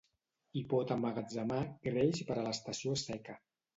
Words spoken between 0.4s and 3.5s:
Hi pot emmagatzemar greix per a l'estació seca.